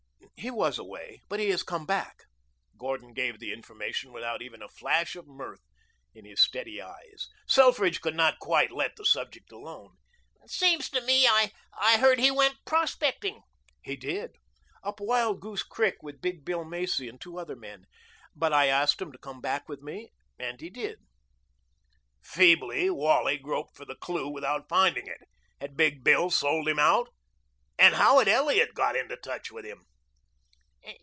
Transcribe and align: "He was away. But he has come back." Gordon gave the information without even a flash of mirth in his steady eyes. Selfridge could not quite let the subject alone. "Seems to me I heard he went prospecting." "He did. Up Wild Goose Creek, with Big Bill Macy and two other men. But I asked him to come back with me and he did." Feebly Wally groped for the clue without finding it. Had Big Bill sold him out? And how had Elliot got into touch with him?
"He 0.37 0.49
was 0.49 0.79
away. 0.79 1.21
But 1.29 1.39
he 1.39 1.49
has 1.49 1.61
come 1.61 1.85
back." 1.85 2.23
Gordon 2.75 3.13
gave 3.13 3.37
the 3.37 3.53
information 3.53 4.11
without 4.11 4.41
even 4.41 4.63
a 4.63 4.67
flash 4.69 5.15
of 5.15 5.27
mirth 5.27 5.61
in 6.15 6.25
his 6.25 6.41
steady 6.41 6.81
eyes. 6.81 7.27
Selfridge 7.47 8.01
could 8.01 8.15
not 8.15 8.39
quite 8.39 8.71
let 8.71 8.95
the 8.95 9.05
subject 9.05 9.51
alone. 9.51 9.97
"Seems 10.47 10.89
to 10.89 11.01
me 11.01 11.27
I 11.27 11.51
heard 11.99 12.17
he 12.19 12.31
went 12.31 12.55
prospecting." 12.65 13.43
"He 13.83 13.95
did. 13.95 14.35
Up 14.81 14.99
Wild 14.99 15.41
Goose 15.41 15.61
Creek, 15.61 16.01
with 16.01 16.21
Big 16.21 16.43
Bill 16.43 16.63
Macy 16.63 17.07
and 17.07 17.21
two 17.21 17.37
other 17.37 17.55
men. 17.55 17.85
But 18.35 18.51
I 18.51 18.65
asked 18.65 18.99
him 18.99 19.11
to 19.11 19.19
come 19.19 19.41
back 19.41 19.69
with 19.69 19.81
me 19.83 20.11
and 20.39 20.59
he 20.59 20.71
did." 20.71 20.97
Feebly 22.23 22.89
Wally 22.89 23.37
groped 23.37 23.77
for 23.77 23.85
the 23.85 23.93
clue 23.95 24.27
without 24.27 24.67
finding 24.67 25.05
it. 25.05 25.21
Had 25.59 25.77
Big 25.77 26.03
Bill 26.03 26.31
sold 26.31 26.67
him 26.67 26.79
out? 26.79 27.09
And 27.77 27.93
how 27.93 28.17
had 28.17 28.27
Elliot 28.27 28.73
got 28.73 28.95
into 28.95 29.15
touch 29.17 29.51
with 29.51 29.65
him? 29.65 29.85